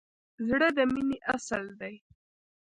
[0.47, 1.95] زړه د مینې اصل دی.